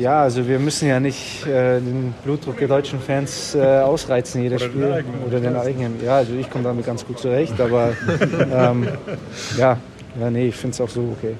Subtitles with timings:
[0.00, 4.62] Ja, also wir müssen ja nicht äh, den Blutdruck der deutschen Fans äh, ausreizen, jedes
[4.62, 4.80] Spiel.
[4.80, 6.02] Den oder den eigenen.
[6.02, 7.92] Ja, also ich komme damit ganz gut zurecht, aber
[8.50, 8.88] ähm,
[9.58, 9.76] ja,
[10.18, 11.34] ja, nee, ich finde es auch so okay.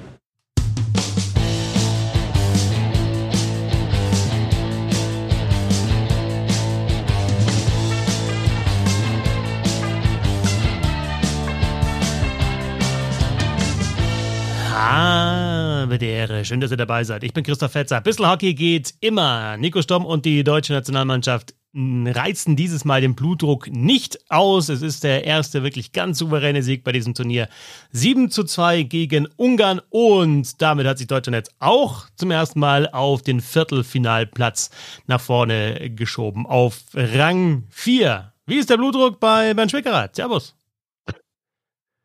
[15.91, 16.45] Habe die Ehre.
[16.45, 17.21] Schön, dass ihr dabei seid.
[17.25, 17.99] Ich bin Christoph Fetzer.
[17.99, 19.57] Bissl Hockey geht immer.
[19.57, 24.69] Nico Stomm und die deutsche Nationalmannschaft reizen dieses Mal den Blutdruck nicht aus.
[24.69, 27.49] Es ist der erste wirklich ganz souveräne Sieg bei diesem Turnier.
[27.91, 32.87] 7 zu 2 gegen Ungarn und damit hat sich Deutschland jetzt auch zum ersten Mal
[32.89, 34.69] auf den Viertelfinalplatz
[35.07, 36.45] nach vorne geschoben.
[36.45, 38.31] Auf Rang 4.
[38.45, 40.15] Wie ist der Blutdruck bei Bernd Schwickerath?
[40.15, 40.55] Servus.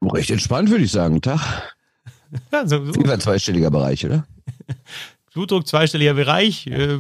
[0.03, 1.21] Recht entspannt, würde ich sagen.
[1.23, 1.76] Tag.
[2.53, 3.01] Ja, so, so.
[3.01, 4.27] Über zweistelliger Bereich, oder?
[5.35, 6.67] Blutdruck, zweistelliger Bereich.
[6.67, 6.99] Äh,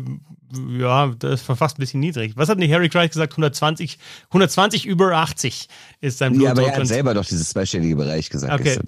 [0.78, 2.32] ja, das war fast ein bisschen niedrig.
[2.36, 3.32] Was hat denn Harry Christ gesagt?
[3.32, 5.68] 120, 120 über 80
[6.00, 6.56] ist sein Blutdruck.
[6.56, 8.60] Ja, aber er hat selber doch dieses zweistellige Bereich gesagt.
[8.60, 8.78] Okay,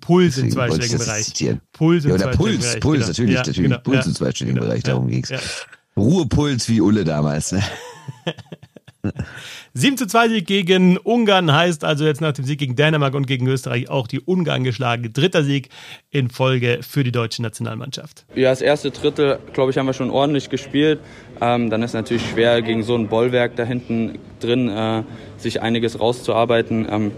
[0.00, 1.32] Puls im zweistelligen Bereich.
[1.72, 2.80] Puls im ja, oder Puls, Bereich.
[2.80, 3.06] Puls, genau.
[3.08, 3.62] natürlich, ja, natürlich.
[3.62, 3.78] Genau.
[3.78, 4.66] Puls ja, im zweistelligen genau.
[4.66, 5.28] Bereich, darum ja, ging's.
[5.28, 5.38] Ja.
[5.96, 7.52] Ruhepuls wie Ulle damals.
[7.52, 7.62] Ne?
[9.74, 13.26] 7 zu 2 Sieg gegen Ungarn heißt also jetzt nach dem Sieg gegen Dänemark und
[13.26, 15.12] gegen Österreich auch die Ungarn geschlagen.
[15.12, 15.68] Dritter Sieg
[16.10, 18.24] in Folge für die deutsche Nationalmannschaft.
[18.34, 21.00] Ja, das erste Drittel, glaube ich, haben wir schon ordentlich gespielt.
[21.40, 25.02] Ähm, dann ist natürlich schwer, gegen so ein Bollwerk da hinten drin äh,
[25.36, 26.86] sich einiges rauszuarbeiten.
[26.90, 27.12] Ähm,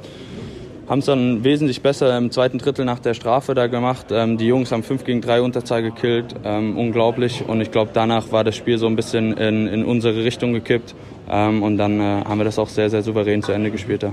[0.88, 4.06] haben es dann wesentlich besser im zweiten Drittel nach der Strafe da gemacht.
[4.10, 7.44] Ähm, die Jungs haben 5 gegen 3 Unterzahl gekillt, ähm, unglaublich.
[7.46, 10.94] Und ich glaube, danach war das Spiel so ein bisschen in, in unsere Richtung gekippt.
[11.28, 14.02] Ähm, und dann äh, haben wir das auch sehr, sehr souverän zu Ende gespielt.
[14.02, 14.12] Ja.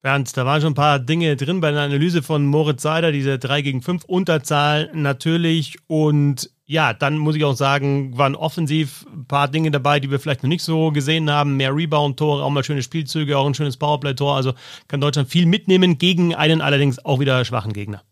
[0.00, 3.36] Bernd, da waren schon ein paar Dinge drin bei der Analyse von Moritz Seider, diese
[3.36, 5.76] 3 gegen 5 Unterzahl natürlich.
[5.88, 10.20] Und ja, dann muss ich auch sagen, waren offensiv ein paar Dinge dabei, die wir
[10.20, 11.56] vielleicht noch nicht so gesehen haben.
[11.56, 14.36] Mehr Rebound-Tore, auch mal schöne Spielzüge, auch ein schönes Powerplay-Tor.
[14.36, 14.52] Also
[14.86, 18.02] kann Deutschland viel mitnehmen gegen einen allerdings auch wieder schwachen Gegner.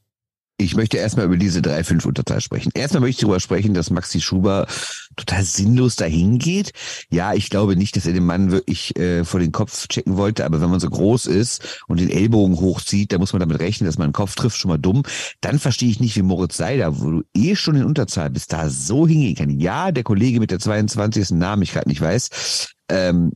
[0.59, 2.71] Ich möchte erstmal über diese 3-5-Unterzahl sprechen.
[2.75, 4.67] Erstmal möchte ich darüber sprechen, dass Maxi Schuber
[5.15, 6.73] total sinnlos dahin geht.
[7.11, 10.47] Ja, ich glaube nicht, dass er den Mann wirklich äh, vor den Kopf checken wollte,
[10.47, 13.87] aber wenn man so groß ist und den Ellbogen hochzieht, dann muss man damit rechnen,
[13.87, 15.03] dass man einen Kopf trifft, schon mal dumm.
[15.43, 18.71] Dann verstehe ich nicht, wie Moritz Seider, wo du eh schon in Unterzahl bist, da
[18.71, 19.61] so hingehen kann.
[19.61, 21.33] Ja, der Kollege mit der 22.
[21.33, 23.33] Namen ich gerade nicht weiß, ähm,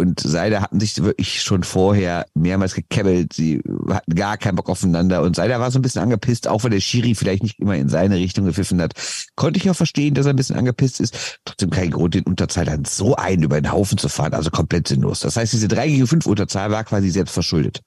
[0.00, 3.32] und Seider hatten sich wirklich schon vorher mehrmals gekebbelt.
[3.32, 5.22] Sie hatten gar keinen Bock aufeinander.
[5.22, 7.88] Und Seider war so ein bisschen angepisst, auch wenn der Schiri vielleicht nicht immer in
[7.88, 8.94] seine Richtung gepfiffen hat.
[9.36, 11.38] Konnte ich auch verstehen, dass er ein bisschen angepisst ist.
[11.44, 14.34] Trotzdem kein Grund, den Unterzahlern so einen über den Haufen zu fahren.
[14.34, 15.20] Also komplett sinnlos.
[15.20, 17.82] Das heißt, diese 3 gegen 5 Unterzahl war quasi selbst verschuldet.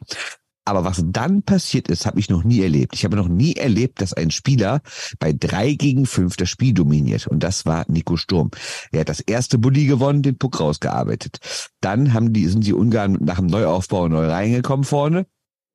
[0.65, 2.93] Aber was dann passiert ist, habe ich noch nie erlebt.
[2.95, 4.81] Ich habe noch nie erlebt, dass ein Spieler
[5.19, 7.27] bei drei gegen fünf das Spiel dominiert.
[7.27, 8.51] Und das war Nico Sturm.
[8.91, 11.39] Er hat das erste Bulli gewonnen, den Puck rausgearbeitet.
[11.81, 15.25] Dann haben die, sind die Ungarn nach dem Neuaufbau neu reingekommen vorne.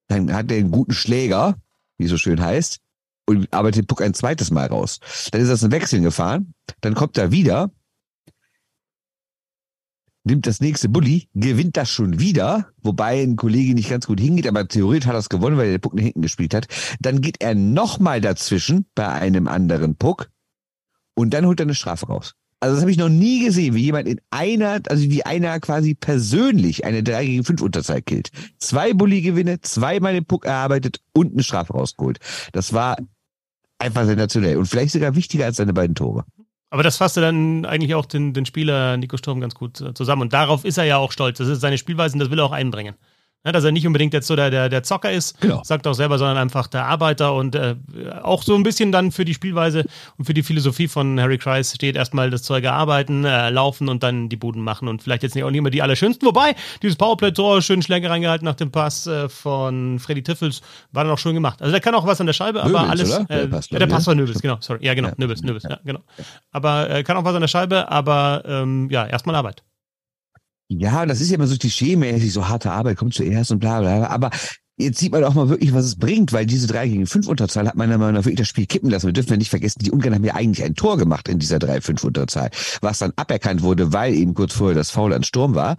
[0.09, 1.57] Dann hat er einen guten Schläger,
[1.99, 2.79] wie so schön heißt,
[3.27, 5.01] und arbeitet den Puck ein zweites Mal raus.
[5.33, 6.55] Dann ist er zum Wechseln gefahren.
[6.81, 7.71] Dann kommt er wieder
[10.29, 14.47] nimmt das nächste Bulli, gewinnt das schon wieder, wobei ein Kollege nicht ganz gut hingeht,
[14.47, 16.69] aber theoretisch hat er es gewonnen, weil er den Puck nach hinten gespielt hat.
[17.01, 20.31] Dann geht er nochmal dazwischen bei einem anderen Puck
[21.15, 22.35] und dann holt er eine Strafe raus.
[22.61, 25.95] Also das habe ich noch nie gesehen, wie jemand in einer, also wie einer quasi
[25.95, 28.31] persönlich eine 3 gegen 5 Unterzahl killt.
[28.59, 32.19] Zwei Bulli-Gewinne, zweimal den Puck erarbeitet und eine Strafe rausgeholt.
[32.53, 32.97] Das war
[33.79, 36.25] einfach sensationell und vielleicht sogar wichtiger als seine beiden Tore.
[36.71, 40.23] Aber das fasste dann eigentlich auch den, den Spieler Nico Sturm ganz gut äh, zusammen.
[40.23, 41.39] Und darauf ist er ja auch stolz.
[41.39, 42.95] Das ist seine Spielweise und das will er auch einbringen.
[43.45, 45.63] Ja, dass er nicht unbedingt jetzt so der, der, der Zocker ist, genau.
[45.63, 47.77] sagt auch selber, sondern einfach der Arbeiter und äh,
[48.21, 49.85] auch so ein bisschen dann für die Spielweise
[50.17, 54.03] und für die Philosophie von Harry Kreis steht erstmal das Zeug erarbeiten, äh, laufen und
[54.03, 56.27] dann die Buden machen und vielleicht jetzt nicht auch nicht immer die allerschönsten.
[56.27, 60.61] Wobei, dieses Powerplay-Tor, schön Schläge reingehalten nach dem Pass äh, von Freddy Tiffels,
[60.91, 61.63] war dann auch schön gemacht.
[61.63, 63.11] Also der kann auch was an der Scheibe, Nöbels, aber alles.
[63.11, 64.85] Äh, der, Pass, der Pass war Nöbels, genau, sorry.
[64.85, 65.15] Ja, genau, ja.
[65.17, 66.01] Nöbels, Nöbels, ja, genau.
[66.51, 69.63] Aber äh, kann auch was an der Scheibe, aber ähm, ja, erstmal Arbeit.
[70.69, 73.99] Ja, das ist ja immer so klischee-mäßig, so harte Arbeit kommt zuerst und bla bla.
[73.99, 74.09] bla.
[74.09, 74.31] Aber
[74.77, 77.67] jetzt sieht man auch mal wirklich, was es bringt, weil diese 3 gegen 5 Unterzahl
[77.67, 79.07] hat meiner Meinung nach wirklich das Spiel kippen lassen.
[79.07, 81.57] Wir dürfen ja nicht vergessen, die Ungarn haben ja eigentlich ein Tor gemacht in dieser
[81.57, 82.51] 3-5 Unterzahl,
[82.83, 85.77] was dann aberkannt wurde, weil eben kurz vorher das Foul an Sturm war.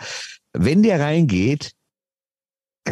[0.53, 1.73] Wenn der reingeht,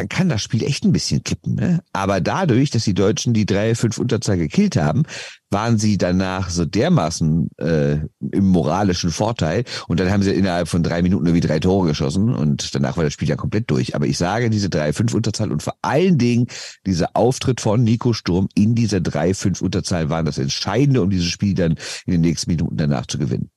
[0.06, 1.54] kann das Spiel echt ein bisschen kippen.
[1.54, 1.80] Ne?
[1.92, 5.04] Aber dadurch, dass die Deutschen die 3-5 Unterzahl gekillt haben,
[5.50, 7.96] waren sie danach so dermaßen äh,
[8.32, 11.88] im moralischen Vorteil und dann haben sie innerhalb von drei Minuten nur wie drei Tore
[11.88, 13.94] geschossen und danach war das Spiel ja komplett durch.
[13.94, 16.46] Aber ich sage, diese 3-5 Unterzahl und vor allen Dingen
[16.86, 21.54] dieser Auftritt von Nico Sturm in dieser 3-5 Unterzahl waren das Entscheidende, um dieses Spiel
[21.54, 23.50] dann in den nächsten Minuten danach zu gewinnen.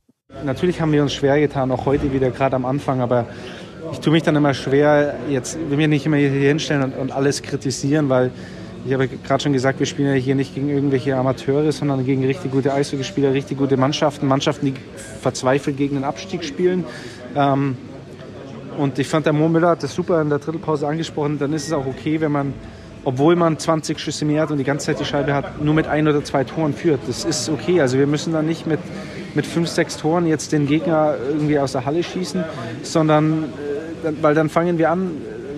[0.46, 3.28] Natürlich haben wir uns schwer getan, auch heute wieder, gerade am Anfang, aber
[3.92, 7.12] ich tue mich dann immer schwer, jetzt will mir nicht immer hier hinstellen und, und
[7.12, 8.32] alles kritisieren, weil
[8.86, 12.26] ich habe gerade schon gesagt, wir spielen ja hier nicht gegen irgendwelche Amateure, sondern gegen
[12.26, 14.74] richtig gute Eishockeyspieler, richtig gute Mannschaften, Mannschaften, die
[15.22, 16.84] verzweifelt gegen den Abstieg spielen.
[17.36, 17.78] Ähm,
[18.78, 21.38] und ich fand, der Mo Müller hat das super in der Drittelpause angesprochen.
[21.38, 22.54] Dann ist es auch okay, wenn man,
[23.04, 25.88] obwohl man 20 Schüsse mehr hat und die ganze Zeit die Scheibe hat, nur mit
[25.88, 27.02] ein oder zwei Toren führt.
[27.08, 27.82] Das ist okay.
[27.82, 28.80] Also wir müssen dann nicht mit,
[29.36, 32.44] mit fünf, sechs Toren jetzt den Gegner irgendwie aus der Halle schießen,
[32.82, 33.81] sondern äh,
[34.22, 35.12] weil dann fangen wir an,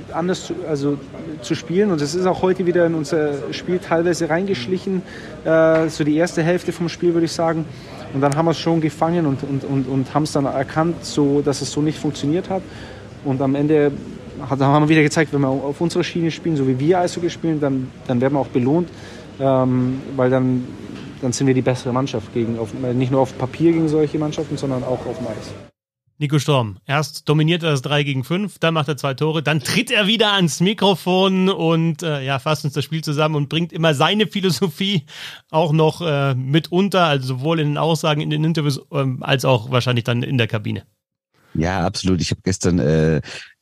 [0.09, 0.97] äh, anders zu, also
[1.41, 1.91] zu spielen.
[1.91, 5.01] Und es ist auch heute wieder in unser Spiel teilweise reingeschlichen.
[5.45, 7.65] Äh, so die erste Hälfte vom Spiel, würde ich sagen.
[8.13, 11.03] Und dann haben wir es schon gefangen und, und, und, und haben es dann erkannt,
[11.03, 12.61] so, dass es so nicht funktioniert hat.
[13.25, 13.91] Und am Ende
[14.49, 17.29] hat, haben wir wieder gezeigt, wenn wir auf unserer Schiene spielen, so wie wir Eishockey
[17.29, 18.89] spielen, dann, dann werden wir auch belohnt,
[19.39, 20.67] ähm, weil dann,
[21.21, 24.57] dann sind wir die bessere Mannschaft gegen, auf, nicht nur auf Papier gegen solche Mannschaften,
[24.57, 25.72] sondern auch auf dem Eis.
[26.23, 29.59] Nico Storm, erst dominiert er das 3 gegen 5, dann macht er zwei Tore, dann
[29.59, 33.73] tritt er wieder ans Mikrofon und äh, ja, fasst uns das Spiel zusammen und bringt
[33.73, 35.03] immer seine Philosophie
[35.51, 39.43] auch noch äh, mit unter, also sowohl in den Aussagen, in den Interviews, ähm, als
[39.43, 40.83] auch wahrscheinlich dann in der Kabine.
[41.55, 42.21] Ja, absolut.
[42.21, 43.19] Ich habe gestern äh,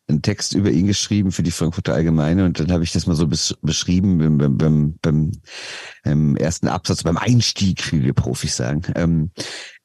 [0.08, 3.16] einen Text über ihn geschrieben für die Frankfurter Allgemeine und dann habe ich das mal
[3.16, 3.28] so
[3.64, 5.32] beschrieben beim, beim, beim, beim
[6.04, 8.82] ähm, ersten Absatz, beim Einstieg, wie wir Profis sagen.
[8.96, 9.32] Ähm,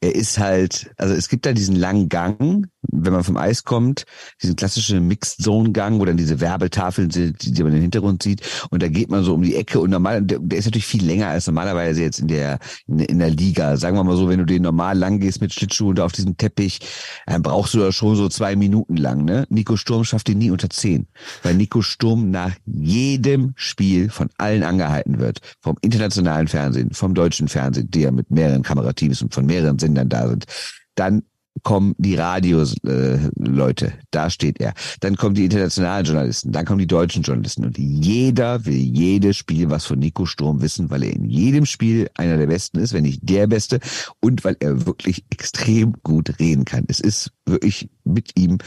[0.00, 4.04] er ist halt, also es gibt da diesen langen Gang, wenn man vom Eis kommt,
[4.42, 8.42] diesen klassischen Mixed Zone Gang, wo dann diese Werbetafeln sind, die, man im Hintergrund sieht.
[8.70, 11.04] Und da geht man so um die Ecke und normal, der, der ist natürlich viel
[11.04, 13.76] länger als normalerweise jetzt in der, in, in, der Liga.
[13.78, 16.36] Sagen wir mal so, wenn du den normal lang gehst mit Schlittschuhen da auf diesem
[16.36, 16.80] Teppich,
[17.26, 19.46] dann brauchst du da schon so zwei Minuten lang, ne?
[19.48, 21.06] Nico Sturm schafft ihn nie unter zehn.
[21.42, 25.40] Weil Nico Sturm nach jedem Spiel von allen angehalten wird.
[25.60, 25.76] Vom
[26.06, 30.46] internationalen Fernsehen, vom deutschen Fernsehen, der mit mehreren Kamerateams und von mehreren Sendern da sind.
[30.94, 31.22] Dann
[31.62, 34.74] kommen die Radios-Leute, äh, da steht er.
[35.00, 37.64] Dann kommen die internationalen Journalisten, dann kommen die deutschen Journalisten.
[37.64, 42.08] Und jeder will jedes Spiel was von Nico Sturm wissen, weil er in jedem Spiel
[42.14, 43.80] einer der Besten ist, wenn nicht der Beste,
[44.20, 46.84] und weil er wirklich extrem gut reden kann.
[46.88, 48.58] Es ist wirklich mit ihm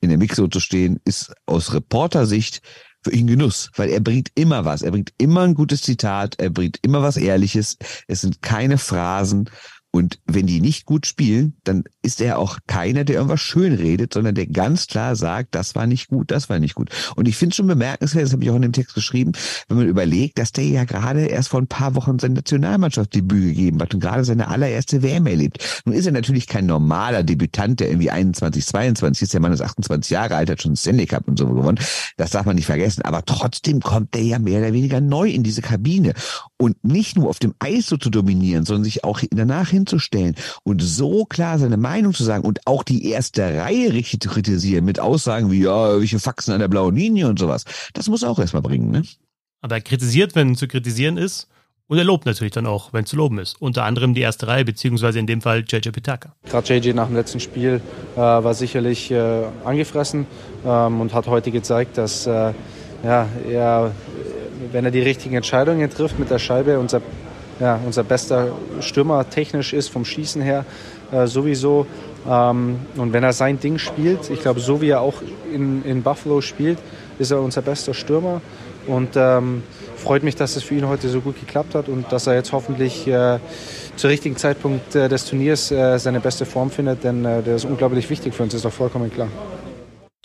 [0.00, 2.62] in der Mixo zu stehen, ist aus Reportersicht
[3.10, 4.82] ihn Genuss, weil er bringt immer was.
[4.82, 7.76] Er bringt immer ein gutes Zitat, er bringt immer was Ehrliches.
[8.06, 9.50] Es sind keine Phrasen
[9.90, 14.12] und wenn die nicht gut spielen, dann ist er auch keiner, der irgendwas schön redet,
[14.12, 16.90] sondern der ganz klar sagt, das war nicht gut, das war nicht gut.
[17.16, 19.32] Und ich finde es schon bemerkenswert, das habe ich auch in dem Text geschrieben,
[19.66, 23.80] wenn man überlegt, dass der ja gerade erst vor ein paar Wochen seine Nationalmannschaftsdebüt gegeben
[23.80, 25.82] hat und gerade seine allererste WM erlebt.
[25.86, 29.32] Nun ist er natürlich kein normaler Debütant, der irgendwie 21, 22 ist.
[29.32, 31.78] Der Mann ist 28 Jahre alt, hat schon Stanley Cup und so gewonnen.
[32.18, 33.02] Das darf man nicht vergessen.
[33.02, 36.12] Aber trotzdem kommt der ja mehr oder weniger neu in diese Kabine.
[36.58, 40.82] Und nicht nur auf dem Eis so zu dominieren, sondern sich auch danach hinzustellen und
[40.82, 45.00] so klar seine Meinung zu sagen und auch die erste Reihe richtig zu kritisieren mit
[45.00, 47.64] Aussagen wie, ja, welche Faxen an der blauen Linie und sowas.
[47.94, 49.02] Das muss er auch erstmal bringen, ne?
[49.60, 51.48] Aber er kritisiert, wenn zu kritisieren ist.
[51.90, 53.60] Und er lobt natürlich dann auch, wenn zu loben ist.
[53.62, 56.34] Unter anderem die erste Reihe, beziehungsweise in dem Fall JJ Pitaka.
[56.44, 57.80] Gerade JJ nach dem letzten Spiel
[58.14, 60.26] äh, war sicherlich äh, angefressen
[60.66, 62.52] ähm, und hat heute gezeigt, dass äh,
[63.02, 63.92] ja, er,
[64.70, 67.00] wenn er die richtigen Entscheidungen trifft mit der Scheibe, unser
[67.60, 68.48] ja, unser bester
[68.80, 70.64] Stürmer technisch ist, vom Schießen her
[71.12, 71.86] äh, sowieso.
[72.28, 76.02] Ähm, und wenn er sein Ding spielt, ich glaube, so wie er auch in, in
[76.02, 76.78] Buffalo spielt,
[77.18, 78.40] ist er unser bester Stürmer.
[78.86, 79.62] Und ähm,
[79.96, 82.52] freut mich, dass es für ihn heute so gut geklappt hat und dass er jetzt
[82.52, 83.38] hoffentlich äh,
[83.96, 87.64] zur richtigen Zeitpunkt äh, des Turniers äh, seine beste Form findet, denn äh, der ist
[87.64, 89.28] unglaublich wichtig für uns, ist doch vollkommen klar.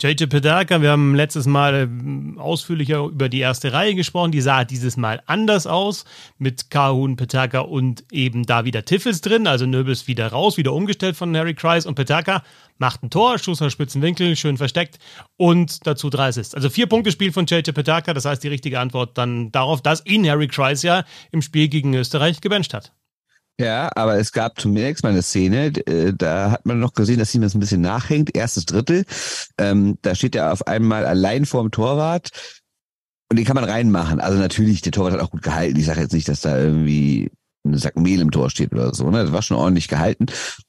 [0.04, 4.32] JJ Pedaka, wir haben letztes Mal ähm, ausführlicher über die erste Reihe gesprochen.
[4.32, 6.04] Die sah dieses Mal anders aus
[6.36, 9.46] mit Kahun, Petaka und eben da wieder Tiffels drin.
[9.46, 12.42] Also Nöbels wieder raus, wieder umgestellt von Harry Kreis und Petaka
[12.76, 14.98] macht ein Tor, Schuss aus Spitzenwinkel, schön versteckt
[15.38, 16.54] und dazu drei Assists.
[16.54, 18.12] Also vier Punkte Spiel von JJ Petaka.
[18.12, 21.94] Das heißt, die richtige Antwort dann darauf, dass ihn Harry Kreis ja im Spiel gegen
[21.94, 22.92] Österreich gebencht hat.
[23.60, 27.32] Ja, aber es gab zunächst mal eine Szene, äh, da hat man noch gesehen, dass
[27.32, 28.34] das ein bisschen nachhängt.
[28.34, 29.04] Erstes Drittel,
[29.58, 32.30] ähm, da steht er auf einmal allein vorm Torwart
[33.30, 34.20] und den kann man reinmachen.
[34.20, 35.78] Also natürlich, der Torwart hat auch gut gehalten.
[35.78, 37.30] Ich sage jetzt nicht, dass da irgendwie
[37.64, 39.10] ein Sack Mehl im Tor steht oder so.
[39.10, 39.22] Ne?
[39.22, 40.26] Das war schon ordentlich gehalten.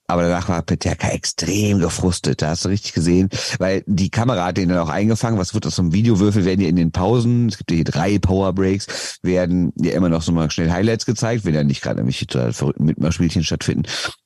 [0.08, 2.42] Aber danach war Peterka extrem gefrustet.
[2.42, 5.40] Da hast du richtig gesehen, weil die Kamera hat den dann auch eingefangen.
[5.40, 6.46] Was wird das vom Videowürfel?
[6.46, 10.22] Werden ja in den Pausen, es gibt ja hier drei Powerbreaks, werden ja immer noch
[10.22, 13.84] so mal schnell Highlights gezeigt, wenn ja nicht gerade irgendwelche verrückten Mitmachspielchen stattfinden.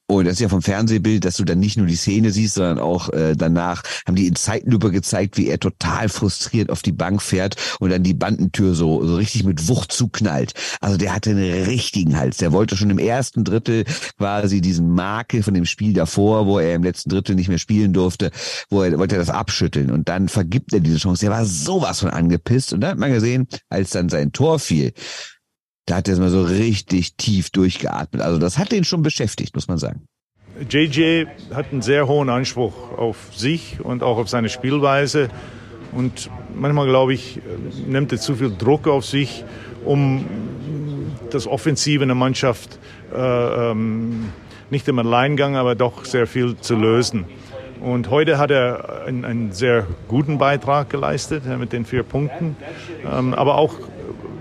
[0.09, 2.79] Und das ist ja vom Fernsehbild, dass du dann nicht nur die Szene siehst, sondern
[2.79, 7.21] auch äh, danach haben die in Zeitlupe gezeigt, wie er total frustriert auf die Bank
[7.21, 10.53] fährt und dann die Bandentür so, so richtig mit Wucht zuknallt.
[10.81, 12.37] Also der hatte einen richtigen Hals.
[12.37, 13.85] Der wollte schon im ersten Drittel
[14.17, 17.93] quasi diesen Makel von dem Spiel davor, wo er im letzten Drittel nicht mehr spielen
[17.93, 18.31] durfte,
[18.71, 21.21] wo er wollte er das abschütteln und dann vergibt er diese Chance.
[21.21, 24.91] Der war sowas von angepisst und da hat man gesehen, als dann sein Tor fiel,
[25.89, 28.21] da hat er mal so richtig tief durchgeatmet.
[28.21, 30.03] Also das hat ihn schon beschäftigt, muss man sagen.
[30.69, 35.29] JJ hat einen sehr hohen Anspruch auf sich und auch auf seine Spielweise.
[35.91, 37.39] Und manchmal, glaube ich,
[37.87, 39.43] nimmt er zu viel Druck auf sich,
[39.83, 40.25] um
[41.31, 42.77] das Offensive in der Mannschaft
[43.11, 44.29] äh, ähm,
[44.69, 47.25] nicht im Alleingang, aber doch sehr viel zu lösen.
[47.81, 52.57] Und heute hat er einen, einen sehr guten Beitrag geleistet mit den vier Punkten,
[53.11, 53.73] ähm, aber auch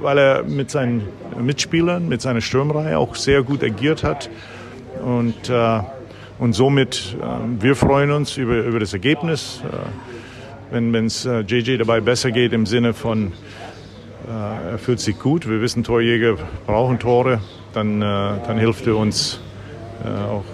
[0.01, 1.09] weil er mit seinen
[1.43, 4.31] Mitspielern, mit seiner Stürmerei auch sehr gut agiert hat.
[5.05, 5.81] Und, äh,
[6.39, 9.63] und somit, äh, wir freuen uns über, über das Ergebnis.
[9.65, 9.77] Äh,
[10.71, 13.33] wenn es äh, JJ dabei besser geht im Sinne von,
[14.29, 17.41] äh, er fühlt sich gut, wir wissen, Torjäger brauchen Tore,
[17.73, 19.41] dann, äh, dann hilft er uns
[20.05, 20.45] äh, auch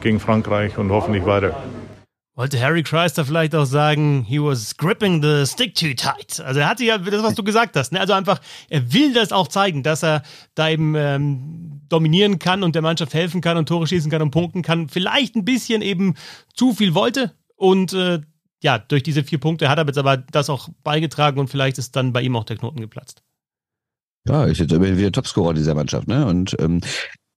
[0.00, 1.54] gegen Frankreich und hoffentlich weiter.
[2.36, 6.40] Wollte Harry Chrysler vielleicht auch sagen, he was gripping the stick too tight.
[6.40, 7.92] Also er hatte ja das, was du gesagt hast.
[7.92, 8.00] Ne?
[8.00, 10.22] Also einfach, er will das auch zeigen, dass er
[10.56, 14.32] da eben ähm, dominieren kann und der Mannschaft helfen kann und Tore schießen kann und
[14.32, 14.88] punkten kann.
[14.88, 16.14] Vielleicht ein bisschen eben
[16.54, 18.20] zu viel wollte und äh,
[18.64, 21.94] ja, durch diese vier Punkte hat er jetzt aber das auch beigetragen und vielleicht ist
[21.94, 23.22] dann bei ihm auch der Knoten geplatzt.
[24.26, 26.24] Ja, jetzt immerhin wieder Topscorer dieser Mannschaft, ne?
[26.26, 26.80] Und ähm,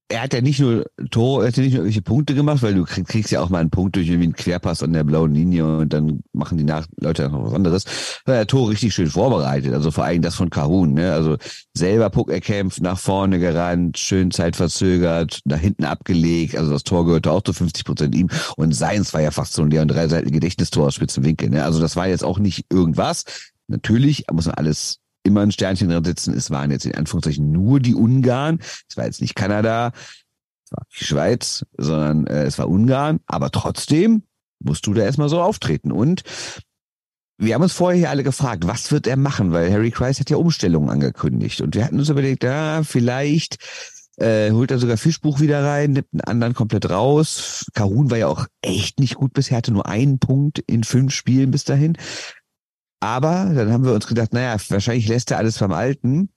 [0.10, 2.74] er hat ja nicht nur Tor, er hat ja nicht nur irgendwelche Punkte gemacht, weil
[2.74, 5.66] du kriegst ja auch mal einen Punkt durch irgendwie einen Querpass an der blauen Linie
[5.80, 7.84] und dann machen die nach Leute noch was anderes.
[8.26, 11.12] Da hat er Tor richtig schön vorbereitet, also vor allem das von Kahun, ne?
[11.12, 11.36] Also
[11.74, 17.06] selber Puck erkämpft, nach vorne gerannt, schön Zeit verzögert, nach hinten abgelegt, also das Tor
[17.06, 20.32] gehörte auch zu 50 Prozent ihm und seins war ja fast so ein Leon Dreiseitel
[20.32, 21.66] Gedächtnistor aus spitzen Winkel, ne?
[21.66, 23.26] Also das war jetzt auch nicht irgendwas.
[23.68, 26.34] Natürlich muss man alles immer ein Sternchen drin sitzen.
[26.34, 28.60] Es waren jetzt in Anführungszeichen nur die Ungarn.
[28.90, 29.92] Es war jetzt nicht Kanada,
[30.66, 33.20] es war die Schweiz, sondern äh, es war Ungarn.
[33.28, 34.24] Aber trotzdem
[34.60, 35.92] musst du da erstmal so auftreten.
[35.92, 36.24] Und
[37.38, 39.52] wir haben uns vorher hier alle gefragt, was wird er machen?
[39.52, 41.62] Weil Harry Christ hat ja Umstellungen angekündigt.
[41.62, 43.58] Und wir hatten uns überlegt, ja, vielleicht
[44.18, 47.66] äh, holt er sogar Fischbuch wieder rein, nimmt einen anderen komplett raus.
[47.74, 51.52] Karun war ja auch echt nicht gut bisher, hatte nur einen Punkt in fünf Spielen
[51.52, 51.98] bis dahin.
[53.00, 56.30] Aber dann haben wir uns gedacht, naja, wahrscheinlich lässt er alles beim Alten,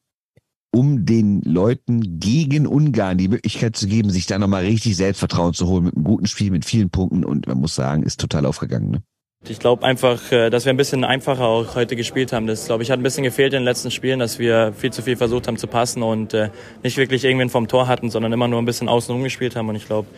[0.73, 5.67] um den Leuten gegen Ungarn die Möglichkeit zu geben, sich da nochmal richtig Selbstvertrauen zu
[5.67, 7.25] holen mit einem guten Spiel, mit vielen Punkten.
[7.25, 8.91] Und man muss sagen, ist total aufgegangen.
[8.91, 9.03] Ne?
[9.49, 12.47] Ich glaube einfach, äh, dass wir ein bisschen einfacher auch heute gespielt haben.
[12.47, 15.01] Das, glaube ich, hat ein bisschen gefehlt in den letzten Spielen, dass wir viel zu
[15.01, 16.51] viel versucht haben zu passen und äh,
[16.83, 19.71] nicht wirklich irgendwen vom Tor hatten, sondern immer nur ein bisschen außen rumgespielt haben.
[19.71, 20.09] Und ich glaube,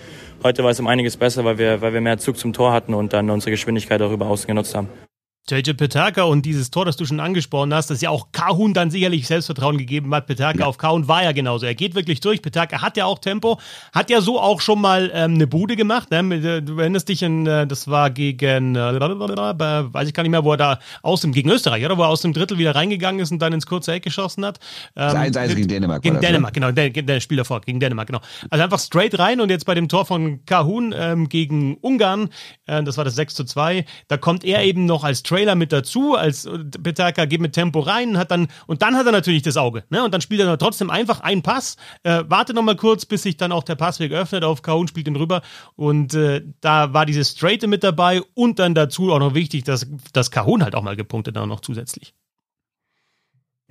[0.43, 2.95] heute war es um einiges besser, weil wir, weil wir mehr Zug zum Tor hatten
[2.95, 4.89] und dann unsere Geschwindigkeit auch über außen genutzt haben.
[5.51, 8.93] JJ Petaka und dieses Tor, das du schon angesprochen hast, das ja auch Kahun dann
[8.93, 10.27] sicherlich Selbstvertrauen gegeben hat.
[10.29, 10.67] Petaka ja.
[10.67, 11.67] auf Kahun war ja genauso.
[11.67, 12.41] Er geht wirklich durch.
[12.41, 13.59] Petaka hat ja auch Tempo,
[13.93, 16.13] hat ja so auch schon mal ähm, eine Bude gemacht.
[16.13, 16.19] Ne?
[16.37, 20.45] Äh, du erinnerst dich an, äh, das war gegen, äh, weiß ich gar nicht mehr,
[20.45, 21.99] wo er da aus dem, gegen Österreich, oder?
[21.99, 24.61] Wo er aus dem Drittel wieder reingegangen ist und dann ins kurze Eck geschossen hat.
[24.95, 26.03] Ähm, das 1 gegen Dänemark.
[26.03, 26.71] Gegen Dänemark, genau.
[26.71, 28.21] Der, der Spiel davor, gegen Dänemark, genau.
[28.49, 32.29] Also einfach straight rein und jetzt bei dem Tor von Kahun ähm, gegen Ungarn,
[32.67, 35.73] äh, das war das 6 zu 2, da kommt er eben noch als Trailer mit
[35.73, 36.47] dazu als
[36.83, 40.05] Petaka geht mit Tempo rein, hat dann, und dann hat er natürlich das Auge, ne?
[40.05, 43.51] Und dann spielt er trotzdem einfach einen Pass, äh, wartet nochmal kurz, bis sich dann
[43.51, 45.41] auch der Passweg öffnet auf Kahun, spielt ihn rüber.
[45.75, 49.87] Und äh, da war diese Straighte mit dabei und dann dazu auch noch wichtig, dass,
[50.13, 52.13] dass Kahun halt auch mal gepunktet hat, noch zusätzlich.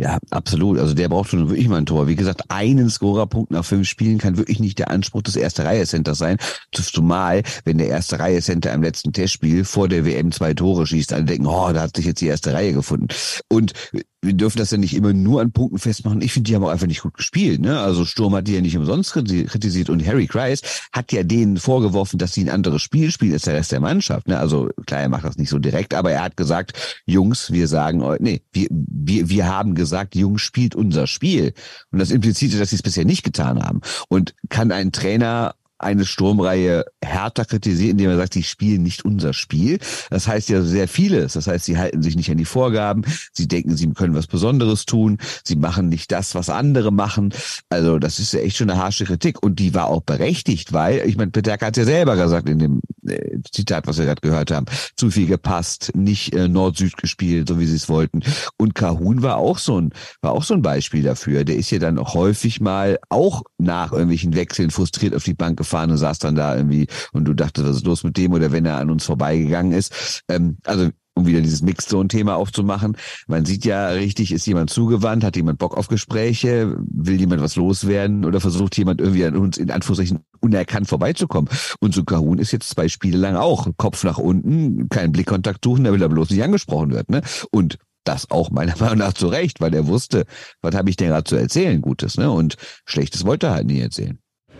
[0.02, 0.80] Ja, absolut.
[0.80, 2.08] Also der braucht schon wirklich mal ein Tor.
[2.08, 5.86] Wie gesagt, einen Scorerpunkt nach fünf Spielen kann wirklich nicht der Anspruch des erste Reihe
[5.86, 6.38] Centers sein.
[6.72, 11.14] Zumal, wenn der erste Reihe Center im letzten Testspiel vor der WM zwei Tore schießt,
[11.14, 13.10] alle denken, oh, da hat sich jetzt die erste Reihe gefunden.
[13.48, 13.74] Und
[14.22, 16.22] wir dürfen das ja nicht immer nur an Punkten festmachen.
[16.22, 17.60] Ich finde, die haben auch einfach nicht gut gespielt.
[17.60, 17.80] Ne?
[17.80, 20.62] Also Sturm hat die ja nicht umsonst kritisiert und Harry Kreis
[20.94, 24.28] hat ja denen vorgeworfen, dass sie ein anderes Spiel spielen als der Rest der Mannschaft.
[24.28, 24.38] Ne?
[24.38, 28.04] Also klar, er macht das nicht so direkt, aber er hat gesagt, Jungs, wir sagen,
[28.20, 31.54] nee, wir, wir, wir haben gesagt, Jungs, spielt unser Spiel.
[31.92, 33.82] Und das impliziert, dass sie es bisher nicht getan haben.
[34.08, 39.34] Und kann ein Trainer eine Sturmreihe härter kritisiert, indem er sagt, die spielen nicht unser
[39.34, 39.80] Spiel.
[40.10, 41.34] Das heißt ja sehr vieles.
[41.34, 44.86] Das heißt, sie halten sich nicht an die Vorgaben, sie denken, sie können was Besonderes
[44.86, 47.34] tun, sie machen nicht das, was andere machen.
[47.70, 51.08] Also das ist ja echt schon eine harsche Kritik und die war auch berechtigt, weil,
[51.08, 54.52] ich meine, Peterka hat ja selber gesagt in dem äh, Zitat, was wir gerade gehört
[54.52, 58.22] haben, zu viel gepasst, nicht äh, Nord-Süd gespielt, so wie sie es wollten.
[58.58, 61.44] Und Kahun war auch so ein, war auch so ein Beispiel dafür.
[61.44, 65.71] Der ist ja dann häufig mal auch nach irgendwelchen Wechseln frustriert auf die Bank gefallen
[65.72, 68.52] gefahren und saß dann da irgendwie und du dachtest, was ist los mit dem oder
[68.52, 70.24] wenn er an uns vorbeigegangen ist.
[70.28, 72.96] Ähm, also um wieder dieses Mixzone-Thema aufzumachen.
[73.28, 77.58] Man sieht ja richtig, ist jemand zugewandt, hat jemand Bock auf Gespräche, will jemand was
[77.58, 81.50] loswerden oder versucht jemand irgendwie an uns in Anführungszeichen unerkannt vorbeizukommen.
[81.82, 85.84] Und so Kahun ist jetzt zwei Spiele lang auch Kopf nach unten, keinen Blickkontakt suchen,
[85.84, 87.10] damit er bloß nicht angesprochen wird.
[87.10, 87.22] Ne?
[87.52, 90.26] Und das auch meiner Meinung nach zu Recht, weil er wusste,
[90.62, 92.32] was habe ich denn gerade zu erzählen, Gutes, ne?
[92.32, 94.18] Und Schlechtes wollte er halt nie erzählen.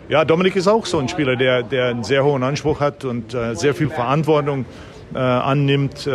[0.08, 3.34] Ja, Dominik ist auch so ein Spieler, der, der einen sehr hohen Anspruch hat und
[3.34, 4.66] äh, sehr viel Verantwortung
[5.14, 6.10] äh, annimmt, äh,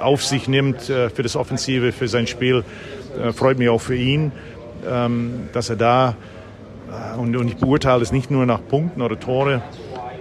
[0.00, 2.64] auf sich nimmt äh, für das Offensive, für sein Spiel.
[3.22, 4.32] Äh, freut mich auch für ihn,
[4.88, 6.16] ähm, dass er da,
[6.90, 9.62] äh, und, und ich beurteile es nicht nur nach Punkten oder Tore,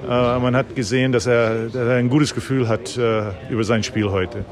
[0.08, 2.96] man hat gesehen, dass er, dass er ein gutes Gefühl hat
[3.50, 4.46] über sein Spiel heute.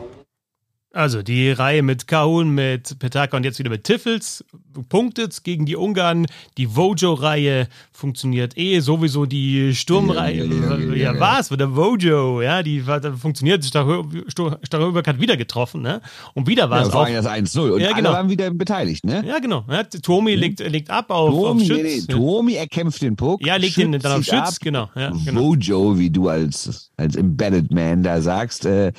[0.95, 4.45] Also die Reihe mit Kahun, mit Petaka und jetzt wieder mit Tiffels
[4.89, 6.27] punktet gegen die Ungarn.
[6.57, 8.79] Die Vojo-Reihe funktioniert eh.
[8.79, 10.45] Sowieso die Sturmreihe.
[10.45, 11.49] Ja, ja, ja, ja, was?
[11.49, 12.81] Der Vojo, ja, die
[13.19, 13.65] funktioniert.
[13.65, 15.99] Staröberg hat wieder getroffen, ne?
[16.35, 17.09] Und wieder war es ja, auch.
[17.09, 17.71] das 1-0.
[17.71, 18.09] Und ja, genau.
[18.09, 19.23] alle waren wieder beteiligt, ne?
[19.25, 19.65] Ja, genau.
[20.03, 20.39] Tomi hm.
[20.39, 21.81] legt, legt ab auf, Tomi, auf Schütz.
[21.81, 22.13] Nee, nee.
[22.13, 23.43] Tomi erkämpft den Puck.
[23.43, 24.53] Ja, legt ihn dann auf Schütz, ab.
[24.61, 24.91] genau.
[24.93, 25.41] Genau.
[25.41, 28.91] Vojo, wie du als, als Embedded Man da sagst, äh,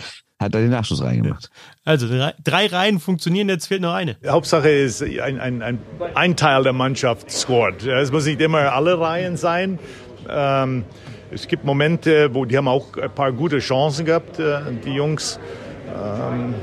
[0.45, 1.51] hat er den Nachschuss reingemacht.
[1.85, 4.17] Also drei, drei Reihen funktionieren, jetzt fehlt noch eine.
[4.27, 5.79] Hauptsache ist, ein, ein, ein,
[6.15, 7.85] ein Teil der Mannschaft scored.
[7.85, 9.79] Es muss nicht immer alle Reihen sein.
[10.29, 10.85] Ähm,
[11.31, 15.41] es gibt Momente, wo die haben auch ein paar gute Chancen gehabt, äh, die Jungs.
[15.95, 16.55] Ähm,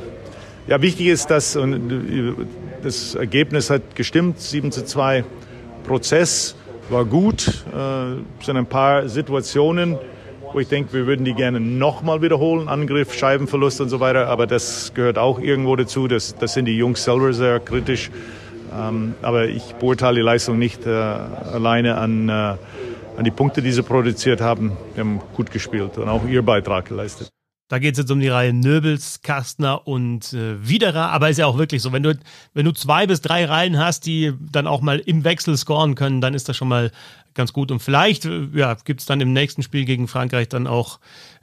[0.68, 2.48] ja, wichtig ist, dass und
[2.82, 5.24] das Ergebnis hat gestimmt, 7 zu 2.
[5.84, 6.56] Prozess
[6.90, 7.66] war gut.
[7.74, 9.98] Äh, sind ein paar Situationen,
[10.54, 14.48] wo ich denke, wir würden die gerne nochmal wiederholen, Angriff, Scheibenverlust und so weiter, aber
[14.48, 18.12] das gehört auch irgendwo dazu, das, das sind die Jungs selber sehr kritisch,
[18.78, 23.72] ähm, aber ich beurteile die Leistung nicht äh, alleine an, äh, an die Punkte, die
[23.72, 24.78] sie produziert haben.
[24.94, 27.30] Wir haben gut gespielt und auch ihr Beitrag geleistet.
[27.72, 31.10] Da geht es jetzt um die Reihe Nöbels, Kastner und äh, Widerer.
[31.12, 32.20] Aber ist ja auch wirklich so, wenn du,
[32.54, 36.20] wenn du zwei bis drei Reihen hast, die dann auch mal im Wechsel scoren können,
[36.20, 36.92] dann ist das schon mal
[37.34, 37.72] ganz gut.
[37.72, 41.00] Und vielleicht äh, ja, gibt es dann im nächsten Spiel gegen Frankreich dann auch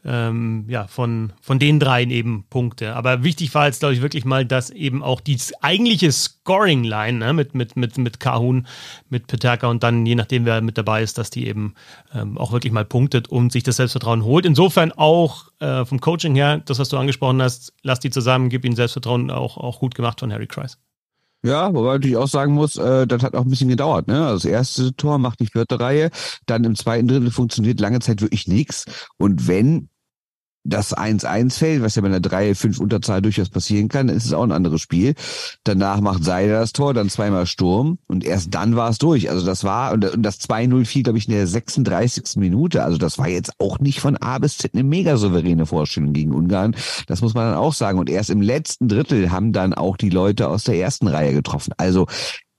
[0.08, 2.96] ähm, ja, von, von den dreien eben Punkte.
[2.96, 7.32] Aber wichtig war jetzt, glaube ich, wirklich mal, dass eben auch die eigentliche Scoring-Line ne,
[7.34, 8.66] mit, mit, mit, mit Kahun,
[9.10, 11.74] mit Petaka und dann, je nachdem, wer mit dabei ist, dass die eben
[12.14, 14.46] ähm, auch wirklich mal punktet und sich das Selbstvertrauen holt.
[14.46, 18.64] Insofern auch äh, vom Coaching her, das, was du angesprochen hast, lass die zusammen, gib
[18.64, 20.78] ihnen Selbstvertrauen, auch, auch gut gemacht von Harry Kreis.
[21.42, 24.08] Ja, wobei natürlich auch sagen muss, äh, das hat auch ein bisschen gedauert.
[24.08, 24.26] Ne?
[24.26, 26.10] Also das erste Tor macht die vierte Reihe,
[26.46, 28.86] dann im zweiten Drittel funktioniert lange Zeit wirklich nichts.
[29.18, 29.90] Und wenn
[30.64, 34.42] das 1-1 fällt, was ja bei einer 3-5 Unterzahl durchaus passieren kann, ist es auch
[34.42, 35.14] ein anderes Spiel.
[35.64, 39.30] Danach macht Seider das Tor, dann zweimal Sturm und erst dann war es durch.
[39.30, 42.36] Also das war, und das 2-0 fiel, glaube ich, in der 36.
[42.36, 42.84] Minute.
[42.84, 46.34] Also das war jetzt auch nicht von A bis Z eine mega souveräne Vorstellung gegen
[46.34, 46.76] Ungarn.
[47.06, 47.98] Das muss man dann auch sagen.
[47.98, 51.72] Und erst im letzten Drittel haben dann auch die Leute aus der ersten Reihe getroffen.
[51.78, 52.06] Also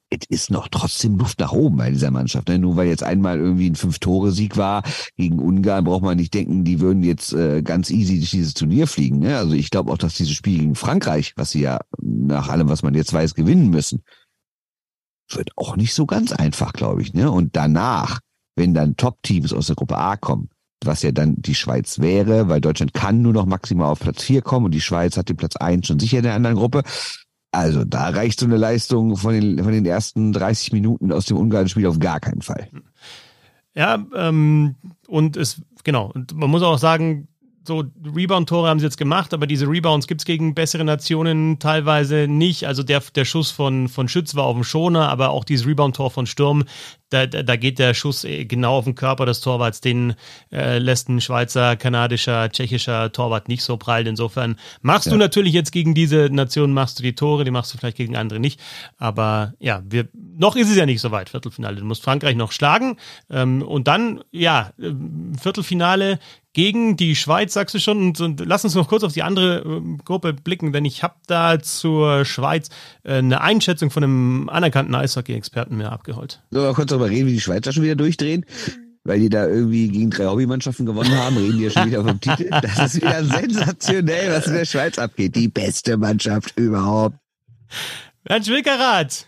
[0.10, 2.48] es ist noch trotzdem Luft nach oben bei dieser Mannschaft.
[2.48, 2.58] Ne?
[2.58, 4.84] Nur weil jetzt einmal irgendwie ein Fünf-Tore-Sieg war
[5.16, 8.88] gegen Ungarn, braucht man nicht denken, die würden jetzt äh, ganz easy durch dieses Turnier
[8.88, 9.20] fliegen.
[9.20, 9.38] Ne?
[9.38, 12.82] Also ich glaube auch, dass dieses Spiel gegen Frankreich, was sie ja nach allem, was
[12.82, 14.04] man jetzt weiß, gewinnen müssen,
[15.32, 17.14] wird auch nicht so ganz einfach, glaube ich.
[17.14, 17.30] Ne?
[17.30, 18.20] Und danach,
[18.56, 20.50] wenn dann Top-Teams aus der Gruppe A kommen,
[20.84, 24.42] was ja dann die Schweiz wäre, weil Deutschland kann nur noch maximal auf Platz 4
[24.42, 26.84] kommen und die Schweiz hat den Platz 1 schon sicher in der anderen Gruppe.
[27.52, 31.38] Also da reicht so eine Leistung von den, von den ersten 30 Minuten aus dem
[31.38, 32.70] Ungarn-Spiel auf gar keinen Fall.
[33.76, 34.76] Ja, ähm,
[35.08, 37.28] und es, genau, und man muss auch sagen,
[37.66, 42.28] so Rebound-Tore haben sie jetzt gemacht, aber diese Rebounds gibt es gegen bessere Nationen teilweise
[42.28, 42.66] nicht.
[42.66, 46.12] Also der, der Schuss von, von Schütz war auf dem Schoner, aber auch dieses Rebound-Tor
[46.12, 46.64] von Sturm,
[47.10, 49.82] da, da geht der Schuss äh, genau auf den Körper des Torwarts.
[49.82, 50.16] Den
[50.52, 54.08] äh, lässt ein Schweizer, kanadischer, tschechischer Torwart nicht so prall.
[54.08, 55.14] Insofern machst ja.
[55.14, 58.16] du natürlich jetzt gegen diese Nationen machst du die Tore, die machst du vielleicht gegen
[58.16, 58.60] andere nicht.
[58.98, 61.78] Aber ja, wir, noch ist es ja nicht so weit, Viertelfinale.
[61.78, 62.98] Du musst Frankreich noch schlagen.
[63.30, 64.92] Ähm, und dann, ja, äh,
[65.40, 66.20] Viertelfinale
[66.54, 68.00] gegen die Schweiz, sagst du schon.
[68.00, 71.16] Und, und lass uns noch kurz auf die andere äh, Gruppe blicken, denn ich habe
[71.28, 72.70] da zur Schweiz
[73.04, 76.42] äh, eine Einschätzung von einem anerkannten Eishockey-Experten mir abgeholt.
[76.50, 78.46] So, kurz darüber reden, wie die Schweizer schon wieder durchdrehen?
[79.04, 82.20] Weil die da irgendwie gegen drei Hobbymannschaften gewonnen haben, reden die ja schon wieder vom
[82.22, 82.50] Titel.
[82.50, 85.36] Das ist wieder sensationell, was in der Schweiz abgeht.
[85.36, 87.16] Die beste Mannschaft überhaupt.
[88.30, 89.26] Bernd Schwickerath,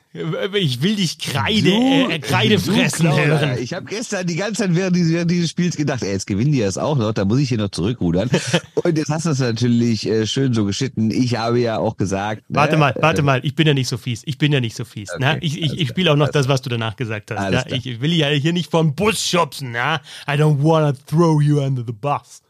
[0.53, 3.57] ich will dich Kreide, du, äh, Kreide fressen du hören.
[3.57, 6.51] Ich habe gestern die ganze Zeit während dieses, während dieses Spiels gedacht, ey, jetzt gewinnen
[6.51, 8.29] die das auch noch, da muss ich hier noch zurückrudern.
[8.75, 11.09] Und jetzt hast du es natürlich äh, schön so geschitten.
[11.09, 12.43] Ich habe ja auch gesagt.
[12.47, 14.21] Warte ne, mal, warte äh, mal, ich bin ja nicht so fies.
[14.27, 15.09] Ich bin ja nicht so fies.
[15.17, 15.25] Ne?
[15.25, 15.39] Okay, ne?
[15.41, 17.71] Ich, ich, ich spiele auch noch das, was du danach gesagt hast.
[17.71, 17.75] Ja?
[17.75, 19.73] Ich will ja hier nicht vom Bus schubsen.
[19.73, 19.95] Ja?
[20.27, 22.43] I don't wanna throw you under the bus